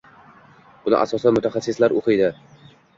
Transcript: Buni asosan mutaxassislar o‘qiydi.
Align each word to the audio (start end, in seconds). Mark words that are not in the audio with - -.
Buni 0.87 0.97
asosan 1.03 1.37
mutaxassislar 1.39 1.99
o‘qiydi. 2.03 2.35